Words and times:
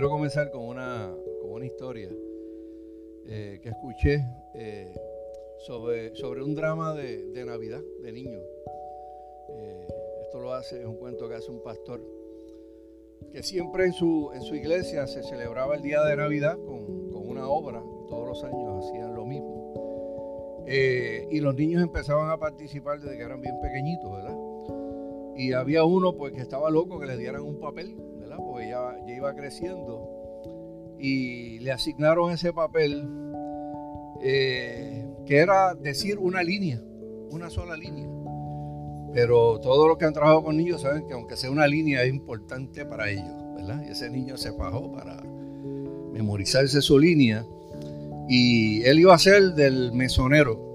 quiero 0.00 0.12
comenzar 0.12 0.50
con 0.50 0.62
una, 0.62 1.14
con 1.42 1.52
una 1.52 1.66
historia 1.66 2.08
eh, 3.26 3.60
que 3.62 3.68
escuché 3.68 4.24
eh, 4.54 4.94
sobre, 5.58 6.16
sobre 6.16 6.42
un 6.42 6.54
drama 6.54 6.94
de, 6.94 7.26
de 7.26 7.44
Navidad 7.44 7.82
de 8.02 8.10
niños. 8.10 8.42
Eh, 9.50 9.88
esto 10.22 10.40
lo 10.40 10.54
hace, 10.54 10.80
es 10.80 10.86
un 10.86 10.96
cuento 10.96 11.28
que 11.28 11.34
hace 11.34 11.50
un 11.50 11.62
pastor, 11.62 12.00
que 13.30 13.42
siempre 13.42 13.84
en 13.84 13.92
su, 13.92 14.30
en 14.32 14.40
su 14.40 14.54
iglesia 14.54 15.06
se 15.06 15.22
celebraba 15.22 15.74
el 15.74 15.82
día 15.82 16.02
de 16.02 16.16
Navidad 16.16 16.56
con, 16.56 17.10
con 17.10 17.28
una 17.28 17.46
obra, 17.46 17.82
todos 18.08 18.26
los 18.26 18.42
años 18.42 18.86
hacían 18.86 19.14
lo 19.14 19.26
mismo. 19.26 20.64
y 20.66 21.40
los 21.40 21.54
niños 21.54 21.82
empezaban 21.82 22.30
a 22.30 22.38
participar 22.38 23.00
desde 23.00 23.18
que 23.18 23.22
eran 23.22 23.42
bien 23.42 23.60
pequeñitos, 23.60 24.10
¿verdad? 24.10 24.34
Y 25.36 25.52
había 25.52 25.84
uno 25.84 26.14
pues 26.14 26.32
que 26.32 26.40
estaba 26.40 26.70
loco 26.70 26.98
que 26.98 27.04
le 27.04 27.18
dieran 27.18 27.42
un 27.42 27.60
papel 27.60 27.94
porque 28.50 28.68
ya, 28.68 28.89
iba 29.08 29.34
creciendo. 29.34 30.08
Y 30.98 31.58
le 31.60 31.72
asignaron 31.72 32.32
ese 32.32 32.52
papel 32.52 33.08
eh, 34.22 35.06
que 35.26 35.38
era 35.38 35.74
decir 35.74 36.18
una 36.18 36.42
línea, 36.42 36.80
una 37.30 37.48
sola 37.50 37.76
línea. 37.76 38.08
Pero 39.12 39.58
todos 39.60 39.88
los 39.88 39.98
que 39.98 40.04
han 40.04 40.12
trabajado 40.12 40.44
con 40.44 40.56
niños 40.56 40.82
saben 40.82 41.06
que 41.06 41.14
aunque 41.14 41.36
sea 41.36 41.50
una 41.50 41.66
línea 41.66 42.02
es 42.02 42.10
importante 42.10 42.84
para 42.84 43.10
ellos, 43.10 43.32
¿verdad? 43.56 43.82
Y 43.86 43.90
ese 43.90 44.08
niño 44.10 44.36
se 44.36 44.52
fajó 44.52 44.92
para 44.92 45.22
memorizarse 46.12 46.80
su 46.80 46.98
línea. 46.98 47.44
Y 48.28 48.82
él 48.82 49.00
iba 49.00 49.14
a 49.14 49.18
ser 49.18 49.54
del 49.54 49.92
mesonero. 49.92 50.68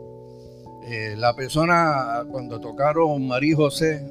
Eh, 0.88 1.16
la 1.18 1.36
persona, 1.36 2.26
cuando 2.30 2.60
tocaron 2.60 3.28
María 3.28 3.56
José, 3.56 4.06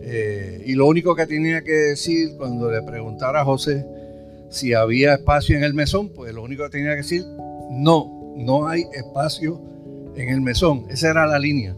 eh, 0.00 0.62
y 0.64 0.74
lo 0.74 0.86
único 0.86 1.14
que 1.14 1.26
tenía 1.26 1.62
que 1.62 1.72
decir 1.72 2.36
cuando 2.36 2.70
le 2.70 2.82
preguntara 2.82 3.40
a 3.40 3.44
José 3.44 3.84
si 4.50 4.72
había 4.72 5.14
espacio 5.14 5.56
en 5.56 5.64
el 5.64 5.74
mesón, 5.74 6.10
pues 6.10 6.32
lo 6.32 6.42
único 6.42 6.64
que 6.64 6.70
tenía 6.70 6.90
que 6.90 6.98
decir, 6.98 7.24
no, 7.70 8.34
no 8.36 8.66
hay 8.66 8.86
espacio 8.92 9.60
en 10.14 10.28
el 10.30 10.40
mesón. 10.40 10.86
Esa 10.88 11.10
era 11.10 11.26
la 11.26 11.38
línea. 11.38 11.76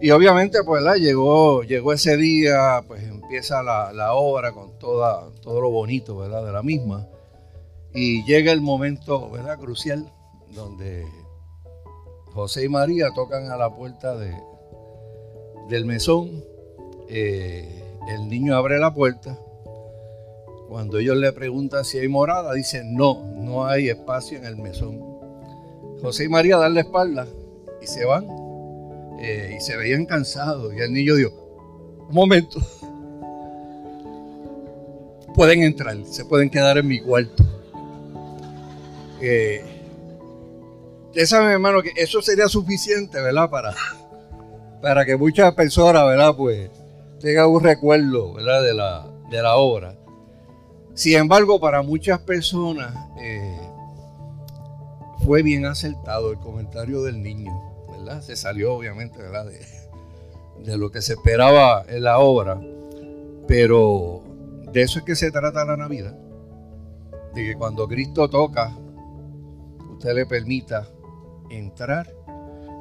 Y 0.00 0.10
obviamente, 0.10 0.58
pues, 0.64 0.84
llegó, 1.00 1.62
llegó 1.62 1.92
ese 1.92 2.16
día, 2.16 2.82
pues 2.86 3.02
empieza 3.02 3.62
la, 3.62 4.12
obra 4.12 4.52
con 4.52 4.78
toda, 4.78 5.30
todo 5.40 5.60
lo 5.60 5.70
bonito, 5.70 6.16
¿verdad? 6.16 6.44
De 6.44 6.52
la 6.52 6.62
misma. 6.62 7.08
Y 7.94 8.24
llega 8.24 8.52
el 8.52 8.60
momento, 8.60 9.30
¿verdad? 9.30 9.58
Crucial, 9.58 10.12
donde 10.54 11.06
José 12.34 12.64
y 12.64 12.68
María 12.68 13.08
tocan 13.14 13.50
a 13.50 13.56
la 13.56 13.74
puerta 13.74 14.16
de, 14.16 14.36
del 15.68 15.84
mesón, 15.84 16.44
eh, 17.08 17.82
el 18.08 18.28
niño 18.28 18.54
abre 18.54 18.78
la 18.78 18.94
puerta. 18.94 19.38
Cuando 20.68 20.98
ellos 20.98 21.16
le 21.16 21.32
preguntan 21.32 21.84
si 21.84 21.98
hay 21.98 22.08
morada, 22.08 22.52
dice 22.54 22.82
no, 22.84 23.22
no 23.36 23.66
hay 23.66 23.88
espacio 23.88 24.38
en 24.38 24.44
el 24.44 24.56
mesón. 24.56 25.00
José 26.00 26.24
y 26.24 26.28
María 26.28 26.56
dan 26.56 26.74
la 26.74 26.80
espalda 26.80 27.26
y 27.80 27.86
se 27.86 28.04
van. 28.04 28.26
Eh, 29.18 29.56
y 29.56 29.60
se 29.60 29.76
veían 29.76 30.06
cansados. 30.06 30.74
Y 30.74 30.78
el 30.80 30.92
niño 30.92 31.14
dijo, 31.14 31.32
un 32.08 32.14
momento, 32.14 32.60
pueden 35.34 35.62
entrar, 35.62 35.96
se 36.04 36.24
pueden 36.24 36.50
quedar 36.50 36.78
en 36.78 36.86
mi 36.86 37.00
cuarto. 37.00 37.44
Eh, 39.20 39.64
saben, 41.24 41.50
hermano, 41.50 41.82
que 41.82 41.92
eso 41.96 42.20
sería 42.20 42.48
suficiente, 42.48 43.20
¿verdad? 43.20 43.48
Para, 43.48 43.74
para 44.80 45.04
que 45.04 45.16
muchas 45.16 45.54
personas, 45.54 46.04
¿verdad? 46.06 46.34
Pues 46.36 46.70
tengan 47.20 47.48
un 47.48 47.62
recuerdo, 47.62 48.34
¿verdad? 48.34 48.62
De 48.62 48.74
la, 48.74 49.06
de 49.30 49.42
la 49.42 49.56
obra. 49.56 49.96
Sin 50.94 51.16
embargo, 51.16 51.60
para 51.60 51.82
muchas 51.82 52.20
personas 52.20 52.94
eh, 53.20 53.60
fue 55.24 55.42
bien 55.42 55.66
acertado 55.66 56.30
el 56.30 56.38
comentario 56.38 57.02
del 57.02 57.22
niño, 57.22 57.52
¿verdad? 57.90 58.22
Se 58.22 58.36
salió 58.36 58.74
obviamente, 58.74 59.18
¿verdad? 59.18 59.46
De, 59.46 59.60
de 60.64 60.78
lo 60.78 60.90
que 60.90 61.02
se 61.02 61.14
esperaba 61.14 61.84
en 61.88 62.04
la 62.04 62.18
obra, 62.18 62.60
pero 63.46 64.22
de 64.72 64.82
eso 64.82 64.98
es 64.98 65.04
que 65.04 65.16
se 65.16 65.30
trata 65.30 65.64
la 65.64 65.76
Navidad, 65.76 66.16
de 67.34 67.44
que 67.44 67.54
cuando 67.56 67.86
Cristo 67.86 68.28
toca, 68.28 68.76
usted 69.92 70.14
le 70.14 70.26
permita 70.26 70.88
entrar 71.50 72.12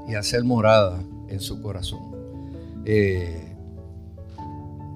y 0.07 0.15
hacer 0.15 0.43
morada 0.43 1.03
en 1.29 1.39
su 1.39 1.61
corazón. 1.61 2.15
Eh, 2.85 3.55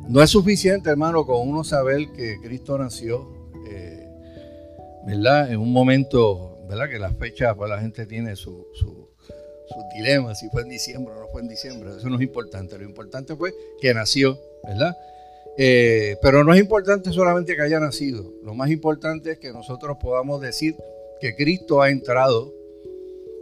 no 0.08 0.22
es 0.22 0.30
suficiente, 0.30 0.90
hermano, 0.90 1.26
con 1.26 1.48
uno 1.48 1.64
saber 1.64 2.12
que 2.14 2.38
Cristo 2.42 2.78
nació, 2.78 3.28
eh, 3.68 4.08
¿verdad? 5.06 5.52
En 5.52 5.60
un 5.60 5.72
momento, 5.72 6.60
¿verdad? 6.68 6.90
Que 6.90 7.00
las 7.00 7.16
fechas, 7.16 7.56
pues 7.56 7.70
la 7.70 7.80
gente 7.80 8.06
tiene 8.06 8.36
su, 8.36 8.68
su, 8.74 9.10
sus 9.68 10.38
si 10.40 10.50
fue 10.50 10.64
en 10.64 10.70
diciembre 10.70 11.14
o 11.14 11.20
no 11.20 11.28
fue 11.28 11.42
en 11.42 11.48
diciembre, 11.48 11.92
eso 11.98 12.10
no 12.10 12.16
es 12.16 12.22
importante. 12.22 12.78
Lo 12.78 12.86
importante 12.86 13.36
fue 13.36 13.54
que 13.80 13.94
nació, 13.94 14.40
¿verdad? 14.64 14.96
Eh, 15.58 16.18
pero 16.22 16.44
no 16.44 16.54
es 16.54 16.60
importante 16.60 17.12
solamente 17.12 17.56
que 17.56 17.62
haya 17.62 17.80
nacido, 17.80 18.32
lo 18.44 18.54
más 18.56 18.72
importante 18.72 19.32
es 19.32 19.40
que 19.40 19.52
nosotros 19.52 19.98
podamos 20.02 20.40
decir 20.42 20.76
que 21.20 21.36
Cristo 21.36 21.82
ha 21.82 21.90
entrado 21.90 22.54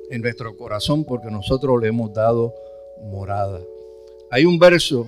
en 0.09 0.21
nuestro 0.21 0.55
corazón 0.55 1.03
porque 1.03 1.29
nosotros 1.29 1.81
le 1.81 1.89
hemos 1.89 2.13
dado 2.13 2.53
morada. 3.03 3.59
Hay 4.31 4.45
un 4.45 4.59
verso 4.59 5.07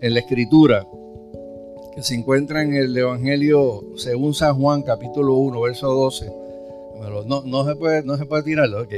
en 0.00 0.14
la 0.14 0.20
escritura 0.20 0.86
que 1.94 2.02
se 2.02 2.14
encuentra 2.14 2.62
en 2.62 2.74
el 2.74 2.96
Evangelio 2.96 3.84
según 3.96 4.34
San 4.34 4.58
Juan 4.60 4.82
capítulo 4.82 5.34
1, 5.34 5.60
verso 5.60 5.92
12. 5.92 6.32
No, 7.26 7.64
se, 7.64 7.76
puede, 7.76 8.02
no 8.02 8.16
se 8.16 8.26
puede 8.26 8.42
tirarlo, 8.42 8.82
ok. 8.82 8.94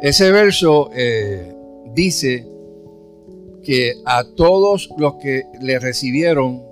Ese 0.00 0.30
verso 0.30 0.90
eh, 0.94 1.52
dice 1.94 2.46
que 3.62 4.00
a 4.04 4.24
todos 4.24 4.88
los 4.96 5.14
que 5.16 5.44
le 5.60 5.78
recibieron 5.78 6.62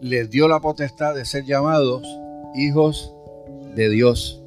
les 0.00 0.30
dio 0.30 0.48
la 0.48 0.60
potestad 0.60 1.14
de 1.14 1.24
ser 1.24 1.44
llamados 1.44 2.06
hijos 2.54 3.12
de 3.74 3.90
Dios. 3.90 4.42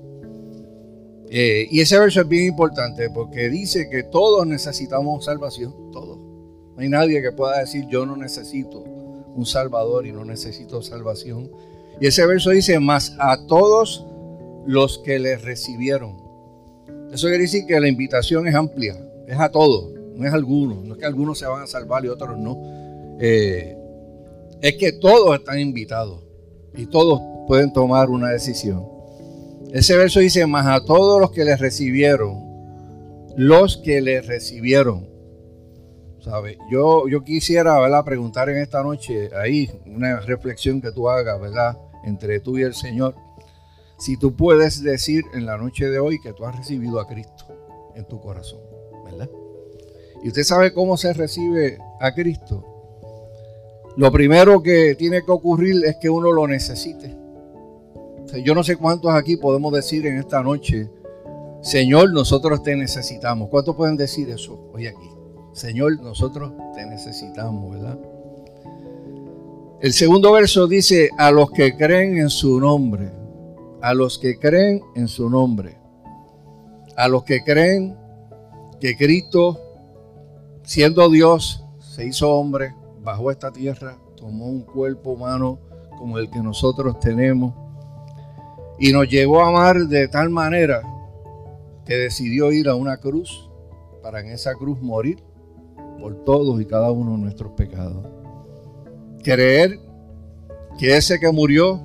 Eh, 1.32 1.68
y 1.70 1.82
ese 1.82 2.00
verso 2.00 2.22
es 2.22 2.28
bien 2.28 2.46
importante 2.46 3.10
porque 3.12 3.50
dice 3.50 3.88
que 3.90 4.04
todos 4.04 4.48
necesitamos 4.48 5.26
salvación, 5.26 5.92
todos. 5.92 6.18
No 6.18 6.82
hay 6.82 6.90
nadie 6.90 7.22
que 7.22 7.32
pueda 7.32 7.60
decir 7.60 7.86
yo 7.88 8.06
no 8.06 8.16
necesito 8.16 8.84
un 9.36 9.46
salvador 9.46 10.08
y 10.08 10.12
no 10.12 10.26
necesito 10.26 10.82
salvación. 10.82 11.52
Y 12.02 12.08
ese 12.08 12.26
verso 12.26 12.50
dice, 12.52 12.80
más 12.80 13.16
a 13.20 13.46
todos 13.46 14.06
los 14.66 15.00
que 15.00 15.20
le 15.20 15.38
recibieron. 15.38 16.18
Eso 17.12 17.28
quiere 17.28 17.44
decir 17.44 17.66
que 17.66 17.80
la 17.80 17.88
invitación 17.88 18.48
es 18.48 18.56
amplia, 18.56 18.96
es 19.28 19.40
a 19.40 19.50
todos, 19.50 19.92
no 20.16 20.26
es 20.26 20.32
a 20.32 20.36
algunos. 20.36 20.84
No 20.84 20.94
es 20.94 21.00
que 21.00 21.06
algunos 21.06 21.38
se 21.38 21.46
van 21.46 21.64
a 21.64 21.68
salvar 21.68 22.06
y 22.06 22.08
otros 22.08 22.38
no. 22.38 22.58
Eh, 23.20 23.78
es 24.62 24.76
que 24.76 24.94
todos 24.94 25.38
están 25.38 25.60
invitados 25.60 26.24
y 26.76 26.86
todos 26.86 27.22
pueden 27.48 27.72
tomar 27.72 28.10
una 28.10 28.30
decisión. 28.30 28.99
Ese 29.72 29.96
verso 29.96 30.20
dice, 30.20 30.48
más 30.48 30.66
a 30.66 30.84
todos 30.84 31.22
los 31.22 31.32
que 31.32 31.46
le 31.46 31.56
recibieron, 31.56 32.44
los 33.38 33.78
que 33.78 34.02
le 34.02 34.22
recibieron. 34.22 35.08
¿Sabe? 36.24 36.58
Yo, 36.72 37.08
yo 37.08 37.24
quisiera 37.24 37.80
¿verdad? 37.80 38.04
preguntar 38.04 38.50
en 38.50 38.58
esta 38.58 38.82
noche, 38.82 39.30
ahí, 39.36 39.70
una 39.86 40.20
reflexión 40.22 40.82
que 40.82 40.92
tú 40.92 41.08
hagas, 41.08 41.40
¿verdad? 41.40 41.78
Entre 42.04 42.40
tú 42.40 42.58
y 42.58 42.64
el 42.64 42.74
Señor. 42.74 43.16
Si 44.00 44.18
tú 44.18 44.36
puedes 44.36 44.82
decir 44.82 45.24
en 45.34 45.46
la 45.46 45.58
noche 45.58 45.88
de 45.90 46.00
hoy 46.00 46.20
que 46.20 46.34
tú 46.34 46.46
has 46.46 46.56
recibido 46.56 47.00
a 47.00 47.08
Cristo 47.08 47.46
en 47.96 48.06
tu 48.06 48.20
corazón, 48.20 48.62
¿verdad? 49.06 49.30
Y 50.24 50.30
usted 50.30 50.44
sabe 50.44 50.74
cómo 50.74 50.98
se 50.98 51.14
recibe 51.14 51.78
a 52.00 52.14
Cristo. 52.14 52.66
Lo 53.98 54.12
primero 54.12 54.64
que 54.64 54.96
tiene 54.96 55.24
que 55.24 55.32
ocurrir 55.32 55.86
es 55.86 55.98
que 55.98 56.10
uno 56.10 56.32
lo 56.32 56.48
necesite. 56.48 57.16
Yo 58.38 58.54
no 58.54 58.64
sé 58.64 58.78
cuántos 58.78 59.12
aquí 59.12 59.38
podemos 59.38 59.74
decir 59.74 60.06
en 60.06 60.18
esta 60.18 60.44
noche, 60.44 60.90
Señor, 61.62 62.14
nosotros 62.14 62.64
te 62.64 62.76
necesitamos. 62.76 63.50
¿Cuántos 63.50 63.76
pueden 63.76 63.98
decir 63.98 64.30
eso 64.30 64.70
hoy 64.74 64.88
aquí? 64.88 65.10
Señor, 65.54 66.00
nosotros 66.02 66.54
te 66.76 66.86
necesitamos, 66.86 67.72
¿verdad? 67.72 68.00
El 69.82 69.94
segundo 69.94 70.32
verso 70.32 70.68
dice, 70.68 71.10
a 71.18 71.32
los 71.32 71.52
que 71.52 71.76
creen 71.76 72.18
en 72.18 72.30
su 72.30 72.60
nombre, 72.60 73.12
a 73.82 73.94
los 73.94 74.18
que 74.20 74.38
creen 74.38 74.82
en 74.96 75.08
su 75.08 75.30
nombre, 75.30 75.78
a 76.96 77.08
los 77.08 77.24
que 77.24 77.44
creen 77.44 77.98
que 78.80 78.96
Cristo, 78.96 79.60
siendo 80.64 81.10
Dios, 81.10 81.66
se 81.80 82.06
hizo 82.06 82.30
hombre, 82.32 82.74
bajó 83.02 83.32
esta 83.32 83.52
tierra, 83.52 83.98
tomó 84.16 84.48
un 84.48 84.62
cuerpo 84.62 85.12
humano 85.12 85.60
como 85.98 86.18
el 86.18 86.30
que 86.30 86.40
nosotros 86.40 87.00
tenemos 87.00 87.54
y 88.80 88.92
nos 88.92 89.10
llegó 89.10 89.42
a 89.42 89.50
amar 89.50 89.88
de 89.88 90.08
tal 90.08 90.30
manera 90.30 90.82
que 91.86 91.96
decidió 91.96 92.52
ir 92.52 92.70
a 92.70 92.76
una 92.76 92.98
cruz 92.98 93.50
para 94.02 94.22
en 94.22 94.28
esa 94.28 94.56
cruz 94.56 94.82
morir 94.82 95.24
por 96.00 96.24
todos 96.24 96.62
y 96.62 96.66
cada 96.66 96.92
uno 96.92 97.14
de 97.14 97.18
nuestros 97.18 97.52
pecados. 97.52 98.06
Creer 99.24 99.80
que 100.78 100.96
ese 100.96 101.20
que 101.20 101.32
murió 101.32 101.82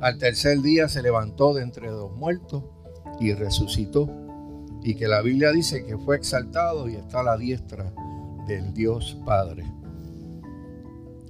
al 0.00 0.18
tercer 0.18 0.60
día 0.60 0.88
se 0.88 1.02
levantó 1.02 1.54
de 1.54 1.62
entre 1.62 1.88
dos 1.88 2.12
muertos 2.12 2.64
y 3.18 3.32
resucitó. 3.32 4.10
Y 4.82 4.94
que 4.94 5.08
la 5.08 5.20
Biblia 5.20 5.52
dice 5.52 5.84
que 5.84 5.98
fue 5.98 6.16
exaltado 6.16 6.88
y 6.88 6.96
está 6.96 7.20
a 7.20 7.24
la 7.24 7.36
diestra 7.36 7.92
del 8.46 8.72
Dios 8.72 9.18
Padre. 9.26 9.64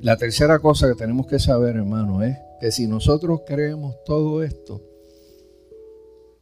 La 0.00 0.16
tercera 0.16 0.60
cosa 0.60 0.88
que 0.88 0.94
tenemos 0.94 1.26
que 1.26 1.38
saber, 1.38 1.76
hermano, 1.76 2.22
es 2.22 2.38
que 2.60 2.70
si 2.70 2.86
nosotros 2.86 3.40
creemos 3.46 3.96
todo 4.04 4.42
esto, 4.42 4.82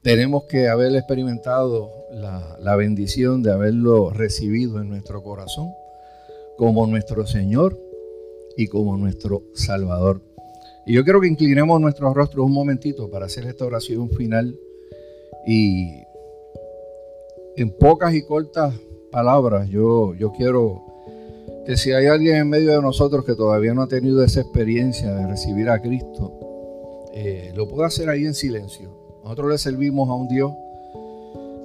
tenemos 0.03 0.44
que 0.44 0.69
haber 0.69 0.94
experimentado 0.97 1.91
la, 2.11 2.76
bendición 2.76 3.43
de 3.43 3.53
haberlo 3.53 4.11
recibido 4.11 4.81
en 4.81 4.88
nuestro 4.88 5.23
corazón 5.23 5.70
como 6.56 6.87
nuestro 6.87 7.26
Señor 7.26 7.79
y 8.56 8.67
como 8.67 8.97
nuestro 8.97 9.43
Salvador. 9.55 10.20
Y 10.87 10.94
yo 10.94 11.05
quiero 11.05 11.20
que 11.20 11.29
inclinemos 11.29 11.81
nuestros 11.81 12.15
rostros 12.15 12.47
un 12.47 12.53
momentito 12.53 13.11
para 13.11 13.26
hacer 13.26 13.44
esta 13.47 13.64
oración 13.64 14.11
final 14.11 14.59
y 15.47 16.03
en 17.56 17.71
pocas 17.79 18.14
y 18.14 18.23
cortas 18.23 18.75
palabras 19.11 19.69
yo, 19.69 20.14
yo 20.14 20.32
quiero 20.32 20.88
que 21.69 21.76
si 21.76 21.93
hay 21.93 22.06
alguien 22.06 22.37
en 22.37 22.49
medio 22.49 22.73
de 22.73 22.81
nosotros 22.81 23.26
que 23.26 23.35
todavía 23.35 23.75
no 23.75 23.82
ha 23.82 23.88
tenido 23.88 24.25
esa 24.25 24.41
experiencia 24.41 25.15
de 25.15 25.26
recibir 25.26 25.69
a 25.69 25.82
Cristo, 25.82 26.32
eh, 27.12 27.53
lo 27.55 27.69
pueda 27.69 27.88
hacer 27.88 28.09
ahí 28.09 28.25
en 28.25 28.32
silencio. 28.32 28.91
Nosotros 29.23 29.50
le 29.50 29.59
servimos 29.59 30.09
a 30.09 30.15
un 30.15 30.29
Dios 30.29 30.50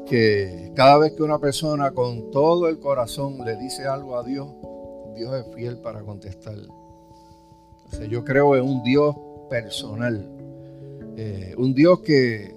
que 0.06 0.74
cada 0.76 0.98
vez 0.98 1.14
que 1.14 1.24
una 1.24 1.40
persona 1.40 1.92
con 1.92 2.32
todo 2.32 2.68
el 2.68 2.80
corazón 2.80 3.46
le 3.46 3.56
dice 3.56 3.88
algo 3.88 4.18
a 4.18 4.24
Dios, 4.24 4.50
Dios 5.16 5.34
es 5.36 5.56
fiel 5.56 5.78
para 5.78 6.02
contestar. 6.02 6.58
yo 8.10 8.26
creo 8.26 8.58
en 8.58 8.66
un 8.66 8.84
Dios 8.84 9.16
personal, 9.50 10.28
eh, 11.16 11.56
un 11.58 11.74
Dios 11.74 12.02
que 12.02 12.54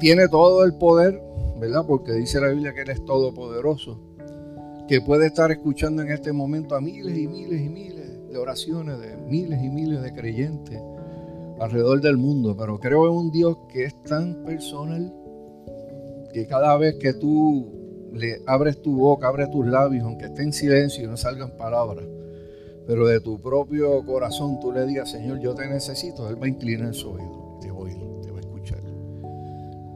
tiene 0.00 0.26
todo 0.26 0.64
el 0.64 0.74
poder, 0.74 1.22
¿verdad? 1.60 1.84
Porque 1.86 2.10
dice 2.14 2.40
la 2.40 2.48
Biblia 2.48 2.74
que 2.74 2.80
Él 2.80 2.90
es 2.90 3.04
todopoderoso 3.04 4.11
que 4.88 5.00
puede 5.00 5.26
estar 5.26 5.50
escuchando 5.50 6.02
en 6.02 6.10
este 6.10 6.32
momento 6.32 6.74
a 6.74 6.80
miles 6.80 7.16
y 7.16 7.26
miles 7.26 7.60
y 7.60 7.68
miles 7.68 8.28
de 8.30 8.38
oraciones 8.38 8.98
de 8.98 9.16
miles 9.16 9.62
y 9.62 9.68
miles 9.68 10.02
de 10.02 10.12
creyentes 10.12 10.80
alrededor 11.60 12.00
del 12.00 12.16
mundo, 12.16 12.56
pero 12.56 12.78
creo 12.78 13.06
en 13.06 13.12
un 13.12 13.30
Dios 13.30 13.56
que 13.68 13.84
es 13.84 14.02
tan 14.02 14.42
personal 14.44 15.12
que 16.32 16.46
cada 16.46 16.76
vez 16.76 16.96
que 16.96 17.12
tú 17.12 18.10
le 18.12 18.42
abres 18.46 18.80
tu 18.82 18.96
boca, 18.96 19.28
abres 19.28 19.50
tus 19.50 19.66
labios, 19.66 20.04
aunque 20.04 20.26
esté 20.26 20.42
en 20.42 20.52
silencio 20.52 21.04
y 21.04 21.06
no 21.06 21.16
salgan 21.16 21.56
palabras, 21.56 22.04
pero 22.86 23.06
de 23.06 23.20
tu 23.20 23.40
propio 23.40 24.04
corazón 24.04 24.58
tú 24.60 24.72
le 24.72 24.84
digas, 24.86 25.10
Señor, 25.10 25.38
yo 25.40 25.54
te 25.54 25.68
necesito, 25.68 26.28
Él 26.28 26.40
va 26.40 26.46
a 26.46 26.48
inclinar 26.48 26.94
su 26.94 27.10
oído, 27.10 27.58
te 27.60 27.70
voy, 27.70 27.92
te 28.22 28.30
va 28.30 28.38
a 28.38 28.40
escuchar. 28.40 28.80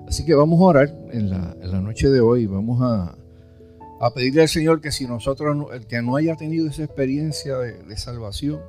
Así 0.07 0.25
que 0.25 0.35
vamos 0.35 0.61
a 0.61 0.65
orar 0.65 0.95
en 1.11 1.31
la, 1.31 1.57
en 1.61 1.73
la 1.73 1.81
noche 1.81 2.09
de 2.11 2.21
hoy, 2.21 2.47
vamos 2.47 2.81
a, 2.81 3.17
a 4.01 4.11
pedirle 4.13 4.43
al 4.43 4.49
Señor 4.49 4.81
que 4.81 4.93
si 4.93 5.07
nosotros, 5.07 5.57
el 5.73 5.87
que 5.87 6.03
no 6.03 6.17
haya 6.17 6.37
tenido 6.37 6.69
esa 6.69 6.85
experiencia 6.85 7.59
de, 7.59 7.97
salvación, 7.97 8.61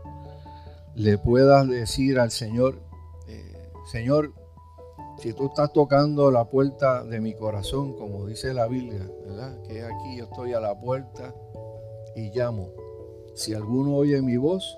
le 0.96 1.18
puedas 1.18 1.68
decir 1.68 2.20
al 2.20 2.32
Señor, 2.32 2.80
eh, 3.28 3.70
Señor, 3.92 4.34
si 5.20 5.34
tú 5.34 5.48
estás 5.48 5.74
tocando 5.74 6.32
la 6.32 6.46
puerta 6.46 7.04
de 7.04 7.20
mi 7.20 7.34
corazón, 7.34 7.94
como 7.94 8.26
dice 8.26 8.54
la 8.54 8.68
Biblia, 8.68 9.10
¿verdad? 9.26 9.62
Que 9.64 9.84
aquí 9.84 10.18
yo 10.18 10.26
estoy 10.26 10.54
a 10.54 10.60
la 10.60 10.80
puerta 10.80 11.34
y 12.16 12.32
llamo. 12.32 12.70
Si 13.36 13.54
alguno 13.54 13.96
oye 13.96 14.22
mi 14.22 14.38
voz 14.38 14.78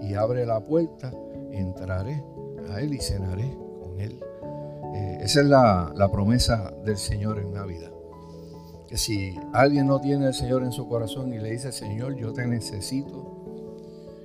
y 0.00 0.14
abre 0.14 0.46
la 0.46 0.60
puerta, 0.60 1.12
entraré 1.50 2.22
a 2.70 2.80
él 2.80 2.94
y 2.94 2.98
cenaré 2.98 3.56
con 3.80 4.00
él. 4.00 4.20
Eh, 4.94 5.18
esa 5.22 5.40
es 5.40 5.46
la, 5.46 5.92
la 5.94 6.10
promesa 6.10 6.72
del 6.84 6.96
Señor 6.96 7.38
en 7.38 7.52
Navidad 7.52 7.91
que 8.92 8.98
si 8.98 9.40
alguien 9.54 9.86
no 9.86 10.02
tiene 10.02 10.26
al 10.26 10.34
Señor 10.34 10.62
en 10.64 10.70
su 10.70 10.86
corazón 10.86 11.32
y 11.32 11.38
le 11.38 11.52
dice, 11.52 11.72
Señor, 11.72 12.14
yo 12.14 12.34
te 12.34 12.46
necesito 12.46 13.42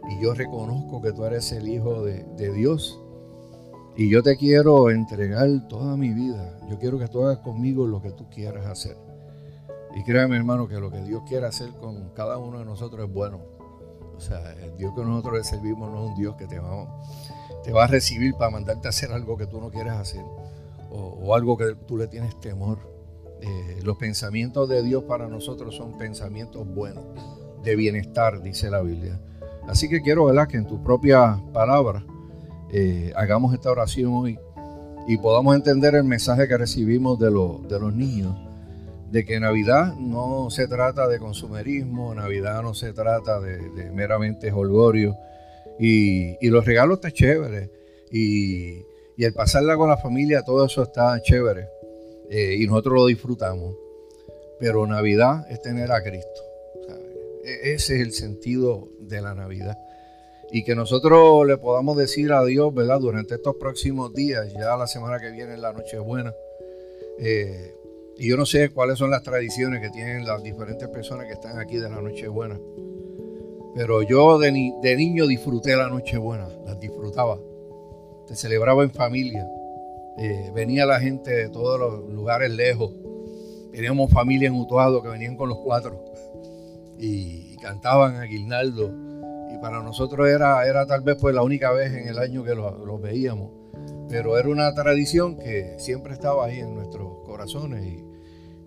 y 0.09 0.21
yo 0.21 0.33
reconozco 0.33 1.01
que 1.01 1.13
tú 1.13 1.23
eres 1.23 1.53
el 1.53 1.69
Hijo 1.69 2.03
de, 2.03 2.51
Dios 2.51 2.99
y 3.95 4.09
yo 4.09 4.21
te 4.23 4.35
quiero 4.35 4.89
entregar 4.89 5.47
toda 5.69 5.95
mi 5.95 6.13
vida, 6.13 6.59
yo 6.69 6.77
quiero 6.79 6.99
que 6.99 7.07
tú 7.07 7.23
hagas 7.23 7.37
conmigo 7.37 7.87
lo 7.87 8.01
que 8.01 8.11
tú 8.11 8.29
quieras 8.29 8.65
hacer. 8.65 8.97
Y 9.95 10.03
créame 10.03 10.35
hermano 10.35 10.67
que 10.67 10.81
lo 10.81 10.91
que 10.91 11.01
Dios 11.01 11.23
quiere 11.25 11.45
hacer 11.45 11.69
con 11.79 12.09
cada 12.09 12.37
uno 12.37 12.59
de 12.59 12.65
nosotros 12.65 13.07
es 13.07 13.13
bueno. 13.13 13.39
O 14.17 14.19
sea, 14.19 14.51
el 14.51 14.75
Dios 14.75 14.93
que 14.93 15.01
nosotros 15.01 15.37
le 15.37 15.43
servimos 15.45 15.89
no 15.89 16.03
es 16.03 16.09
un 16.09 16.15
Dios 16.17 16.35
que 16.35 16.45
te 16.45 16.59
va, 16.59 16.93
te 17.63 17.71
va 17.71 17.85
a 17.85 17.87
recibir 17.87 18.33
para 18.33 18.51
mandarte 18.51 18.89
a 18.89 18.89
hacer 18.89 19.13
algo 19.13 19.37
que 19.37 19.47
tú 19.47 19.61
no 19.61 19.71
quieres 19.71 19.93
hacer 19.93 20.25
o, 20.91 21.19
o 21.23 21.35
algo 21.35 21.55
que 21.55 21.73
tú 21.87 21.95
le 21.95 22.07
tienes 22.09 22.37
temor. 22.41 22.96
Eh, 23.41 23.79
los 23.83 23.97
pensamientos 23.97 24.67
de 24.67 24.81
Dios 24.83 25.03
para 25.03 25.27
nosotros 25.27 25.75
son 25.75 25.97
pensamientos 25.97 26.67
buenos, 26.67 27.03
de 27.63 27.75
bienestar, 27.75 28.41
dice 28.41 28.69
la 28.69 28.81
Biblia. 28.81 29.19
Así 29.67 29.89
que 29.89 30.01
quiero 30.01 30.25
¿verdad? 30.25 30.47
que 30.47 30.57
en 30.57 30.65
tu 30.65 30.81
propia 30.83 31.41
palabra 31.53 32.05
eh, 32.71 33.13
hagamos 33.15 33.53
esta 33.53 33.71
oración 33.71 34.13
hoy 34.13 34.39
y 35.07 35.17
podamos 35.17 35.55
entender 35.55 35.95
el 35.95 36.03
mensaje 36.03 36.47
que 36.47 36.57
recibimos 36.57 37.17
de, 37.19 37.27
de 37.27 37.79
los 37.79 37.93
niños, 37.93 38.35
de 39.09 39.23
que 39.23 39.39
Navidad 39.39 39.95
no 39.95 40.49
se 40.49 40.67
trata 40.67 41.07
de 41.07 41.17
consumerismo, 41.17 42.13
Navidad 42.13 42.61
no 42.61 42.73
se 42.73 42.91
trata 42.91 43.39
de, 43.39 43.89
meramente 43.93 44.51
holgorio, 44.51 45.15
y, 45.79 46.49
los 46.49 46.65
regalos 46.65 46.97
están 46.97 47.11
chéveres, 47.11 47.69
y, 48.11 48.81
y 49.15 49.23
el 49.23 49.33
pasarla 49.33 49.77
con 49.77 49.87
la 49.87 49.97
familia, 49.97 50.43
todo 50.43 50.65
eso 50.65 50.83
está 50.83 51.21
chévere. 51.21 51.69
Eh, 52.29 52.57
y 52.59 52.67
nosotros 52.67 52.95
lo 52.95 53.05
disfrutamos. 53.05 53.75
Pero 54.59 54.85
Navidad 54.87 55.49
es 55.49 55.61
tener 55.61 55.91
a 55.91 56.01
Cristo. 56.01 56.41
E-, 57.47 57.73
ese 57.73 57.95
es 57.95 58.01
el 58.01 58.11
sentido 58.11 58.89
de 58.99 59.21
la 59.21 59.33
Navidad. 59.33 59.77
Y 60.51 60.63
que 60.63 60.75
nosotros 60.75 61.45
le 61.45 61.57
podamos 61.57 61.97
decir 61.97 62.31
a 62.31 62.43
Dios, 62.45 62.73
¿verdad? 62.73 62.99
Durante 62.99 63.35
estos 63.35 63.55
próximos 63.55 64.13
días, 64.13 64.53
ya 64.53 64.77
la 64.77 64.87
semana 64.87 65.19
que 65.19 65.31
viene 65.31 65.57
la 65.57 65.73
Nochebuena. 65.73 66.33
Eh, 67.19 67.73
y 68.17 68.29
yo 68.29 68.37
no 68.37 68.45
sé 68.45 68.69
cuáles 68.69 68.97
son 68.97 69.11
las 69.11 69.23
tradiciones 69.23 69.81
que 69.81 69.89
tienen 69.89 70.25
las 70.25 70.41
diferentes 70.43 70.87
personas 70.89 71.27
que 71.27 71.33
están 71.33 71.59
aquí 71.59 71.77
de 71.77 71.89
la 71.89 72.01
Nochebuena. 72.01 72.59
Pero 73.75 74.01
yo 74.01 74.39
de, 74.39 74.71
de 74.81 74.95
niño 74.95 75.27
disfruté 75.27 75.75
la 75.75 75.89
Nochebuena, 75.89 76.47
las 76.65 76.79
disfrutaba. 76.79 77.39
Se 78.25 78.35
celebraba 78.35 78.83
en 78.83 78.91
familia. 78.91 79.47
Eh, 80.17 80.51
venía 80.53 80.87
la 80.87 80.99
gente 80.99 81.31
de 81.31 81.49
todos 81.49 81.79
los 81.79 82.11
lugares 82.11 82.49
lejos. 82.49 82.91
Teníamos 83.71 84.11
familia 84.11 84.47
en 84.47 84.55
Utuado 84.55 85.03
que 85.03 85.09
venían 85.09 85.37
con 85.37 85.49
los 85.49 85.59
cuatro 85.59 86.03
y, 86.97 87.55
cantaban 87.57 88.15
a 88.15 88.23
Guirnaldo. 88.23 88.91
Y 89.53 89.57
para 89.59 89.81
nosotros 89.81 90.27
era, 90.27 90.65
era 90.67 90.85
tal 90.85 91.01
vez 91.01 91.17
pues 91.19 91.35
la 91.35 91.43
única 91.43 91.71
vez 91.71 91.93
en 91.93 92.07
el 92.07 92.17
año 92.17 92.43
que 92.43 92.55
los, 92.55 93.01
veíamos. 93.01 93.51
Pero 94.09 94.37
era 94.37 94.49
una 94.49 94.73
tradición 94.73 95.37
que 95.37 95.75
siempre 95.77 96.13
estaba 96.13 96.45
ahí 96.45 96.59
en 96.59 96.73
nuestros 96.73 97.19
corazones 97.25 97.85
y, 97.85 98.03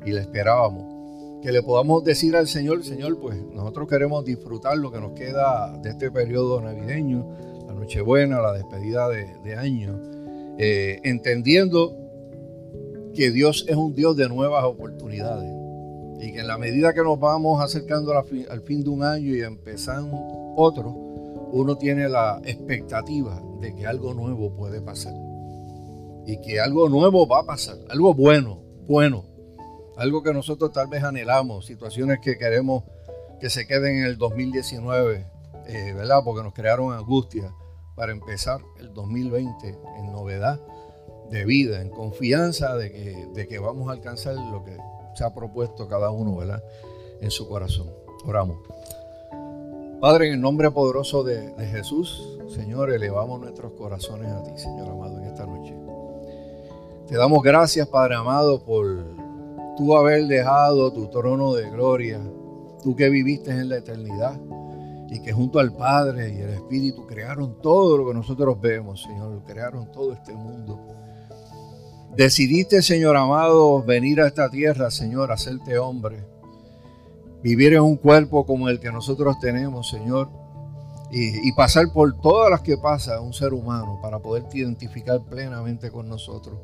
y 0.09 0.13
la 0.13 0.21
esperábamos. 0.21 1.41
Que 1.43 1.51
le 1.51 1.63
podamos 1.63 2.05
decir 2.05 2.37
al 2.37 2.47
Señor, 2.47 2.85
Señor, 2.85 3.19
pues 3.19 3.43
nosotros 3.53 3.89
queremos 3.89 4.25
disfrutar 4.25 4.77
lo 4.77 4.93
que 4.93 5.01
nos 5.01 5.13
queda 5.13 5.77
de 5.79 5.91
este 5.91 6.11
periodo 6.11 6.61
navideño, 6.61 7.27
la 7.67 7.73
Nochebuena, 7.73 8.41
la 8.41 8.53
despedida 8.53 9.09
de, 9.09 9.37
de 9.43 9.57
año 9.57 10.10
eh, 10.63 11.01
entendiendo 11.05 11.97
que 13.15 13.31
Dios 13.31 13.65
es 13.67 13.77
un 13.77 13.95
Dios 13.95 14.15
de 14.15 14.29
nuevas 14.29 14.63
oportunidades 14.65 15.51
y 16.21 16.33
que 16.35 16.41
en 16.41 16.47
la 16.47 16.59
medida 16.59 16.93
que 16.93 17.03
nos 17.03 17.19
vamos 17.19 17.65
acercando 17.65 18.13
al 18.13 18.61
fin, 18.61 18.85
de 18.85 18.91
un 18.91 19.03
año 19.03 19.35
y 19.35 19.41
empezando 19.41 20.19
otro, 20.57 20.91
uno 21.53 21.79
tiene 21.79 22.11
la 22.11 22.43
expectativa 22.45 23.43
de 23.63 23.75
que 23.75 23.87
algo 23.87 24.13
nuevo 24.13 24.55
puede 24.55 24.83
pasar 24.83 25.15
y 26.27 26.39
que 26.43 26.61
algo 26.61 26.91
nuevo 26.91 27.27
va 27.27 27.41
a 27.41 27.47
pasar, 27.47 27.79
algo 27.89 28.13
bueno, 28.13 28.61
bueno, 28.87 29.25
algo 29.97 30.23
que 30.23 30.35
nosotros 30.35 30.73
tal 30.73 30.89
vez 30.89 31.03
anhelamos, 31.03 31.65
situaciones 31.65 32.19
que 32.23 32.37
queremos 32.37 32.85
que 33.41 33.49
se 33.49 33.67
queden 33.67 34.01
en 34.01 34.05
el 34.05 34.19
2019, 34.19 35.25
eh, 35.69 35.93
¿verdad? 35.95 36.21
Porque 36.23 36.43
nos 36.43 36.53
crearon 36.53 36.93
angustia 36.93 37.51
para 37.95 38.13
empezar 38.13 38.61
el 38.79 38.93
2020 38.93 39.79
en 39.99 40.13
novedad 40.13 40.61
de 41.31 41.45
vida, 41.45 41.81
en 41.81 41.91
confianza 41.91 42.77
de 42.77 42.91
que, 42.91 43.59
vamos 43.59 43.89
a 43.89 43.93
alcanzar 43.93 44.35
lo 44.35 44.65
que 44.65 44.77
se 45.15 45.25
ha 45.25 45.35
propuesto 45.35 45.89
cada 45.89 46.11
uno 46.11 46.37
¿verdad? 46.37 46.63
en 47.21 47.31
su 47.31 47.49
corazón. 47.49 47.91
Oramos. 48.25 48.59
Padre, 50.01 50.29
en 50.29 50.35
el 50.35 50.41
nombre 50.41 50.71
poderoso 50.71 51.23
de, 51.23 51.51
de 51.51 51.67
Jesús, 51.67 52.39
Señor, 52.49 52.91
elevamos 52.91 53.41
nuestros 53.41 53.73
corazones 53.73 54.33
a 54.33 54.43
ti, 54.43 54.53
Señor 54.57 54.89
amado, 54.89 55.19
en 55.19 55.25
esta 55.25 55.47
noche. 55.47 55.77
Te 57.07 57.17
damos 57.17 57.43
gracias, 57.43 57.87
Padre 57.89 58.15
amado, 58.15 58.65
por 58.65 59.05
tú 59.77 59.97
haber 59.97 60.27
dejado 60.27 60.93
tu 60.93 61.09
trono 61.09 61.55
de 61.55 61.71
gloria, 61.71 62.21
tú 62.83 62.97
que 62.97 63.09
viviste 63.09 63.51
en 63.51 63.69
la 63.69 63.77
eternidad 63.77 64.41
y 65.11 65.21
que 65.21 65.33
junto 65.33 65.59
al 65.59 65.73
Padre 65.73 66.33
y 66.33 66.41
el 66.41 66.51
Espíritu 66.51 67.05
crearon 67.05 67.61
todo 67.61 67.99
lo 67.99 68.07
que 68.07 68.15
nosotros 68.15 68.61
vemos, 68.61 69.03
Señor, 69.03 69.43
crearon 69.45 69.91
todo 69.91 70.13
este 70.13 70.33
mundo. 70.33 70.79
Decidiste, 72.17 72.81
Señor 72.81 73.17
amado, 73.17 73.83
venir 73.83 74.21
a 74.21 74.29
esta 74.29 74.49
tierra, 74.49 74.91
Señor, 74.91 75.33
hacerte 75.33 75.79
hombre, 75.79 76.25
vivir 77.43 77.75
en 77.75 77.81
un 77.81 77.97
cuerpo 77.97 78.47
como 78.47 78.69
el 78.69 78.79
que 78.79 78.93
nosotros 78.93 79.39
tenemos, 79.41 79.91
Señor, 79.91 80.29
y, 81.11 81.49
y, 81.49 81.53
pasar 81.53 81.93
por 81.93 82.17
todas 82.21 82.49
las 82.49 82.61
que 82.61 82.77
pasa 82.77 83.21
un 83.21 83.33
ser 83.33 83.53
humano 83.53 83.99
para 84.01 84.21
poderte 84.21 84.59
identificar 84.59 85.21
plenamente 85.29 85.91
con 85.91 86.09
nosotros. 86.09 86.57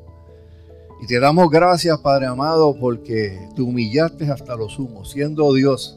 Y 1.01 1.05
te 1.05 1.19
damos 1.19 1.49
gracias, 1.49 1.99
Padre 1.99 2.27
amado, 2.27 2.73
porque 2.79 3.49
te 3.55 3.61
humillaste 3.61 4.31
hasta 4.31 4.55
lo 4.55 4.69
sumo, 4.69 5.03
siendo 5.03 5.53
Dios 5.53 5.96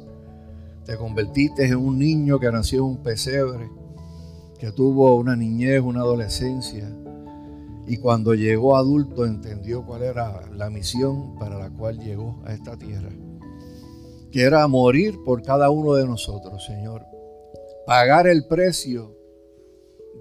te 0.84 0.96
convertiste 0.96 1.66
en 1.66 1.76
un 1.76 1.98
niño 1.98 2.38
que 2.38 2.50
nació 2.50 2.78
en 2.78 2.84
un 2.84 3.02
pesebre, 3.02 3.70
que 4.58 4.72
tuvo 4.72 5.16
una 5.16 5.36
niñez, 5.36 5.80
una 5.80 6.00
adolescencia, 6.00 6.90
y 7.86 7.96
cuando 7.96 8.34
llegó 8.34 8.76
adulto 8.76 9.24
entendió 9.24 9.84
cuál 9.84 10.02
era 10.02 10.48
la 10.52 10.70
misión 10.70 11.36
para 11.38 11.58
la 11.58 11.70
cual 11.70 11.98
llegó 11.98 12.40
a 12.44 12.52
esta 12.52 12.76
tierra, 12.76 13.10
que 14.30 14.42
era 14.42 14.66
morir 14.68 15.18
por 15.24 15.42
cada 15.42 15.70
uno 15.70 15.94
de 15.94 16.06
nosotros, 16.06 16.64
Señor, 16.64 17.04
pagar 17.86 18.26
el 18.28 18.46
precio 18.46 19.16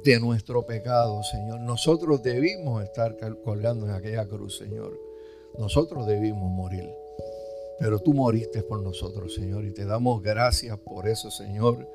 de 0.04 0.20
nuestro 0.20 0.66
pecado, 0.66 1.22
Señor. 1.24 1.60
Nosotros 1.62 2.24
debimos 2.24 2.84
estar 2.84 3.16
colgando 3.44 3.86
en 3.86 3.92
aquella 3.92 4.28
cruz, 4.28 4.58
Señor. 4.58 4.98
Nosotros 5.58 6.08
debimos 6.08 6.50
morir. 6.50 6.89
Pero 7.79 8.00
tú 8.00 8.13
moriste 8.13 8.62
por 8.62 8.81
nosotros, 8.81 9.33
Señor, 9.33 9.65
y 9.65 9.71
te 9.71 9.86
damos 9.86 10.21
gracias 10.21 10.77
por 10.79 11.07
eso, 11.07 11.31
Señor. 11.31 11.88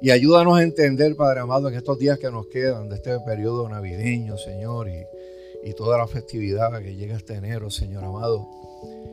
Y 0.00 0.10
ayúdanos 0.10 0.58
a 0.58 0.62
entender, 0.62 1.16
Padre 1.16 1.40
amado, 1.40 1.68
en 1.68 1.74
estos 1.74 1.98
días 1.98 2.18
que 2.18 2.30
nos 2.30 2.48
quedan 2.48 2.88
de 2.88 2.96
este 2.96 3.18
periodo 3.20 3.68
navideño, 3.68 4.36
Señor, 4.36 4.88
y, 4.88 5.06
y 5.64 5.72
toda 5.74 5.96
la 5.96 6.06
festividad 6.06 6.82
que 6.82 6.96
llega 6.96 7.16
este 7.16 7.34
enero, 7.34 7.70
Señor 7.70 8.04
amado, 8.04 8.46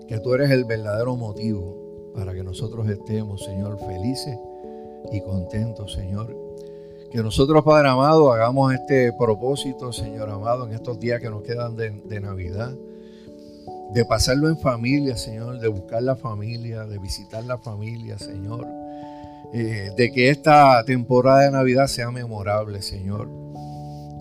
que 0.07 0.19
tú 0.19 0.33
eres 0.33 0.49
el 0.49 0.65
verdadero 0.65 1.15
motivo 1.15 2.11
para 2.15 2.33
que 2.33 2.43
nosotros 2.43 2.89
estemos, 2.89 3.43
Señor, 3.45 3.79
felices 3.79 4.37
y 5.11 5.21
contentos, 5.21 5.93
Señor. 5.93 6.35
Que 7.11 7.21
nosotros, 7.21 7.63
Padre 7.63 7.89
amado, 7.89 8.33
hagamos 8.33 8.73
este 8.73 9.13
propósito, 9.13 9.93
Señor 9.93 10.31
amado, 10.31 10.65
en 10.65 10.73
estos 10.73 10.99
días 10.99 11.21
que 11.21 11.29
nos 11.29 11.43
quedan 11.43 11.75
de, 11.75 11.91
de 11.91 12.19
Navidad 12.19 12.75
de 13.93 14.05
pasarlo 14.05 14.49
en 14.49 14.57
familia, 14.57 15.15
Señor, 15.17 15.59
de 15.59 15.67
buscar 15.67 16.01
la 16.01 16.15
familia, 16.15 16.85
de 16.85 16.97
visitar 16.97 17.43
la 17.43 17.57
familia, 17.57 18.17
Señor. 18.17 18.65
Eh, 19.53 19.91
de 19.95 20.11
que 20.11 20.29
esta 20.29 20.83
temporada 20.83 21.41
de 21.41 21.51
Navidad 21.51 21.85
sea 21.85 22.09
memorable, 22.09 22.81
Señor. 22.81 23.29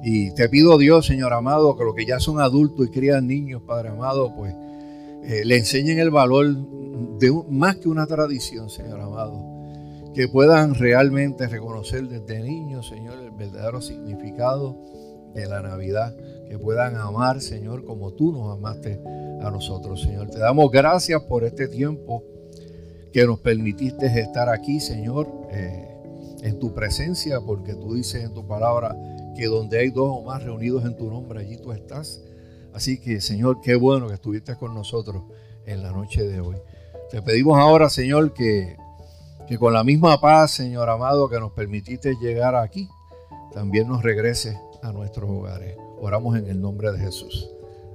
Y 0.05 0.35
te 0.35 0.49
pido, 0.51 0.77
Dios, 0.77 1.07
Señor 1.07 1.33
amado, 1.33 1.75
que 1.77 1.85
los 1.85 1.95
que 1.95 2.05
ya 2.05 2.21
son 2.21 2.39
adultos 2.39 2.87
y 2.87 2.91
crían 2.91 3.27
niños, 3.27 3.63
Padre 3.63 3.89
amado, 3.89 4.35
pues 4.37 4.55
eh, 5.23 5.43
le 5.47 5.57
enseñen 5.57 5.99
el 6.01 6.11
valor 6.11 6.55
de 7.19 7.33
más 7.49 7.77
que 7.77 7.89
una 7.89 8.07
tradición, 8.07 8.69
Señor 8.69 9.01
amado. 9.01 9.43
Que 10.15 10.29
puedan 10.29 10.75
realmente 10.75 11.49
reconocer 11.49 12.09
desde 12.09 12.43
niños, 12.43 12.89
Señor, 12.89 13.19
el 13.23 13.31
verdadero 13.31 13.81
significado 13.81 14.77
de 15.35 15.47
la 15.47 15.63
Navidad. 15.63 16.15
Que 16.47 16.59
puedan 16.59 16.97
amar, 16.97 17.41
Señor, 17.41 17.87
como 17.87 18.13
tú 18.13 18.33
nos 18.33 18.59
amaste 18.59 19.01
a 19.43 19.51
nosotros, 19.51 20.03
Señor. 20.03 20.31
Te 20.31 20.39
damos 20.39 20.71
gracias 20.71 21.21
por 21.23 21.45
este 21.45 21.69
tiempo 21.69 22.23
que 23.13 23.27
nos 23.27 23.41
permitiste 23.41 24.07
estar 24.07 24.49
aquí, 24.49 24.81
Señor, 24.81 25.29
eh, 25.51 25.89
en 26.43 26.59
tu 26.59 26.73
presencia, 26.73 27.41
porque 27.41 27.75
tú 27.75 27.95
dices 27.95 28.25
en 28.25 28.33
tu 28.35 28.47
palabra 28.47 28.97
que 29.37 29.47
donde 29.47 29.79
hay 29.79 29.91
dos 29.91 30.09
o 30.11 30.23
más 30.23 30.43
reunidos 30.43 30.85
en 30.85 30.97
tu 30.97 31.11
nombre, 31.11 31.41
allí 31.41 31.57
tú 31.59 31.73
estás. 31.73 32.23
Así 32.73 32.99
que, 32.99 33.21
Señor, 33.21 33.61
qué 33.61 33.75
bueno 33.75 34.09
que 34.09 34.15
estuviste 34.15 34.57
con 34.57 34.75
nosotros 34.75 35.25
en 35.67 35.83
la 35.83 35.93
noche 35.93 36.23
de 36.23 36.41
hoy. 36.41 36.57
Te 37.11 37.21
pedimos 37.21 37.59
ahora, 37.59 37.91
Señor, 37.91 38.33
que, 38.33 38.77
que 39.47 39.59
con 39.59 39.75
la 39.75 39.85
misma 39.85 40.21
paz, 40.21 40.53
Señor 40.53 40.89
amado, 40.89 41.29
que 41.29 41.39
nos 41.39 41.53
permitiste 41.53 42.15
llegar 42.21 42.57
aquí, 42.57 42.89
también 43.53 43.89
nos 43.89 44.03
regrese 44.03 44.59
a 44.83 44.91
nuestros 44.93 45.29
hogares. 45.29 45.77
Oramos 46.01 46.37
en 46.39 46.49
el 46.49 46.61
nombre 46.61 46.91
de 46.93 46.99
Jesús. 46.99 47.51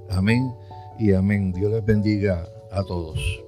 Amén 0.08 0.54
y 0.98 1.12
amén. 1.12 1.52
Dios 1.52 1.72
les 1.72 1.84
bendiga 1.84 2.48
a 2.70 2.82
todos. 2.84 3.47